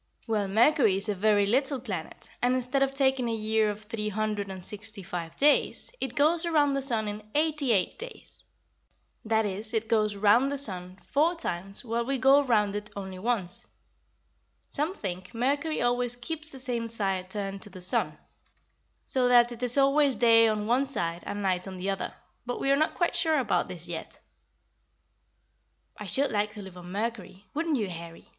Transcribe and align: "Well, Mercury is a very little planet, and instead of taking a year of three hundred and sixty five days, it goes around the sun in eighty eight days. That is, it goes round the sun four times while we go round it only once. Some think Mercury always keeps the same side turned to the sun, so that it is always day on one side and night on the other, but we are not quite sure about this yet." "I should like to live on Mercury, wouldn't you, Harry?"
"Well, 0.25 0.47
Mercury 0.47 0.95
is 0.95 1.09
a 1.09 1.13
very 1.13 1.45
little 1.45 1.79
planet, 1.79 2.27
and 2.41 2.55
instead 2.55 2.81
of 2.81 2.91
taking 2.91 3.29
a 3.29 3.35
year 3.35 3.69
of 3.69 3.83
three 3.83 4.09
hundred 4.09 4.49
and 4.49 4.65
sixty 4.65 5.03
five 5.03 5.35
days, 5.35 5.91
it 6.01 6.15
goes 6.15 6.43
around 6.43 6.73
the 6.73 6.81
sun 6.81 7.07
in 7.07 7.21
eighty 7.35 7.71
eight 7.71 7.99
days. 7.99 8.41
That 9.23 9.45
is, 9.45 9.75
it 9.75 9.87
goes 9.87 10.15
round 10.15 10.49
the 10.49 10.57
sun 10.57 10.97
four 11.05 11.35
times 11.35 11.85
while 11.85 12.03
we 12.03 12.17
go 12.17 12.41
round 12.41 12.75
it 12.75 12.89
only 12.95 13.19
once. 13.19 13.67
Some 14.71 14.95
think 14.95 15.35
Mercury 15.35 15.83
always 15.83 16.15
keeps 16.15 16.51
the 16.51 16.57
same 16.57 16.87
side 16.87 17.29
turned 17.29 17.61
to 17.61 17.69
the 17.69 17.79
sun, 17.79 18.17
so 19.05 19.27
that 19.27 19.51
it 19.51 19.61
is 19.61 19.77
always 19.77 20.15
day 20.15 20.47
on 20.47 20.65
one 20.65 20.85
side 20.87 21.21
and 21.27 21.43
night 21.43 21.67
on 21.67 21.77
the 21.77 21.91
other, 21.91 22.11
but 22.43 22.59
we 22.59 22.71
are 22.71 22.75
not 22.75 22.95
quite 22.95 23.15
sure 23.15 23.37
about 23.37 23.67
this 23.67 23.87
yet." 23.87 24.19
"I 25.95 26.07
should 26.07 26.31
like 26.31 26.53
to 26.53 26.63
live 26.63 26.75
on 26.77 26.91
Mercury, 26.91 27.45
wouldn't 27.53 27.77
you, 27.77 27.87
Harry?" 27.87 28.27